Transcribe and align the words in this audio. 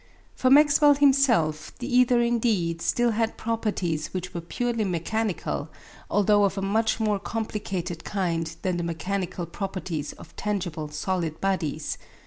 For 0.33 0.49
Maxwell 0.49 0.95
himself 0.95 1.77
the 1.77 1.85
ether 1.95 2.21
indeed 2.21 2.81
still 2.81 3.11
had 3.11 3.37
properties 3.37 4.07
which 4.15 4.33
were 4.33 4.41
purely 4.41 4.83
mechanical, 4.83 5.69
although 6.09 6.43
of 6.43 6.57
a 6.57 6.61
much 6.63 6.99
more 6.99 7.19
complicated 7.19 8.03
kind 8.03 8.55
than 8.63 8.77
the 8.77 8.83
mechanical 8.83 9.45
properties 9.45 10.13
of 10.13 10.35
tangible 10.35 10.87
solid 10.89 11.39
bodies. 11.39 11.99